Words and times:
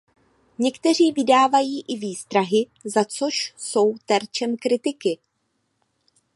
Někteří 0.57 1.11
vydávají 1.11 1.81
i 1.87 1.95
výstrahy 1.95 2.67
za 2.83 3.05
což 3.05 3.53
jsou 3.57 3.95
terčem 4.05 4.57
kritiky. 4.57 5.19